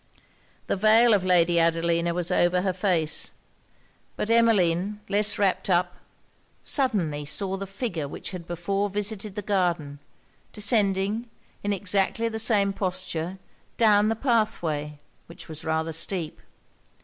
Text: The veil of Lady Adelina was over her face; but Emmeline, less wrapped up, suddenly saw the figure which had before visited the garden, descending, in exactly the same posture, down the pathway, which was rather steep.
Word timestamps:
The 0.65 0.75
veil 0.75 1.13
of 1.13 1.23
Lady 1.23 1.59
Adelina 1.59 2.11
was 2.15 2.31
over 2.31 2.61
her 2.63 2.73
face; 2.73 3.29
but 4.15 4.31
Emmeline, 4.31 4.99
less 5.09 5.37
wrapped 5.37 5.69
up, 5.69 5.97
suddenly 6.63 7.23
saw 7.23 7.55
the 7.55 7.67
figure 7.67 8.07
which 8.07 8.31
had 8.31 8.47
before 8.47 8.89
visited 8.89 9.35
the 9.35 9.43
garden, 9.43 9.99
descending, 10.53 11.29
in 11.63 11.71
exactly 11.71 12.27
the 12.29 12.39
same 12.39 12.73
posture, 12.73 13.37
down 13.77 14.09
the 14.09 14.15
pathway, 14.15 14.97
which 15.27 15.47
was 15.47 15.63
rather 15.63 15.91
steep. 15.91 16.41